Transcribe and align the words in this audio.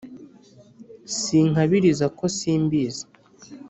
sinkabiriza 1.17 2.05
ko 2.17 2.23
simbizi. 2.37 3.03